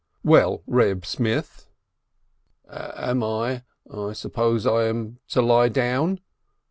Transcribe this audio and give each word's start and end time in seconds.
"Well, 0.23 0.63
Reb 0.65 1.05
Smith." 1.05 1.67
"Am 2.67 3.21
I... 3.21 3.61
I 3.95 4.13
suppose 4.13 4.65
I 4.65 4.85
am 4.85 5.19
to 5.29 5.43
lie 5.43 5.69
down 5.69 6.21